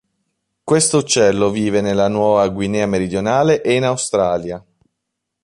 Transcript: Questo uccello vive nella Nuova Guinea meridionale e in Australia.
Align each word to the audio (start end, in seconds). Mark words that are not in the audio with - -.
Questo 0.63 0.97
uccello 0.97 1.51
vive 1.51 1.79
nella 1.79 2.07
Nuova 2.07 2.47
Guinea 2.47 2.87
meridionale 2.87 3.61
e 3.61 3.75
in 3.75 3.83
Australia. 3.83 4.65